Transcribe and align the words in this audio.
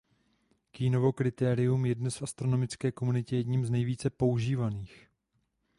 Keenanovo 0.71 1.13
kritérium 1.13 1.77
je 1.85 1.95
dnes 1.95 2.17
v 2.19 2.23
astronomické 2.23 2.91
komunitě 2.91 3.35
jedním 3.35 3.65
z 3.65 3.69
nejvíce 3.69 4.09
používaných. 4.09 5.09